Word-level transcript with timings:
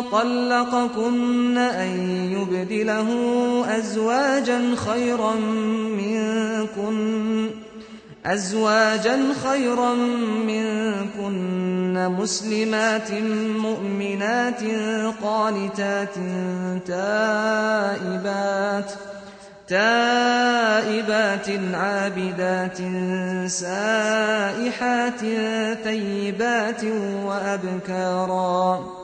طلقكن 0.00 1.58
أن 1.58 1.96
يبدله 2.32 3.08
أزواجا 3.78 4.60
خيرا 4.76 5.34
منكن 5.98 7.50
أزواجا 8.26 9.18
خيرا 9.44 9.94
منكن 10.46 12.08
مسلمات 12.08 13.12
مؤمنات 13.58 14.62
قانتات 15.22 16.14
تائبات 16.86 18.90
تائبات 19.68 21.48
عابدات 21.74 22.78
سائحات 23.50 25.20
ثيبات 25.84 26.84
وأبكارا. 27.24 29.03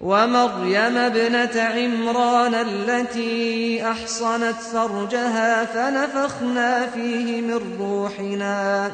ومريم 0.00 0.96
ابنة 0.96 1.60
عمران 1.60 2.54
التي 2.54 3.82
أحصنت 3.90 4.54
فرجها 4.54 5.64
فنفخنا 5.64 6.86
فيه 6.86 7.40
من 7.40 7.78
روحنا 7.78 8.90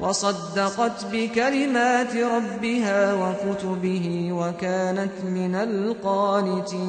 وصدقت 0.00 1.04
بكلمات 1.12 2.16
ربها 2.16 3.14
وكتبه 3.14 4.32
وكانت 4.32 5.24
من 5.24 5.54
القانتين. 5.54 6.88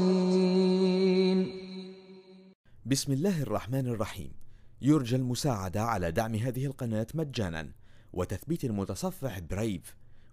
بسم 2.86 3.14
الله 3.14 3.42
الرحمن 3.42 3.88
الرحيم. 3.88 4.32
يرجى 4.82 5.16
المساعدة 5.16 5.82
على 5.82 6.12
دعم 6.12 6.36
هذه 6.36 6.66
القناة 6.66 7.08
مجانا 7.14 7.68
وتثبيت 8.14 8.64
المتصفح 8.64 9.40
برايف 9.40 9.99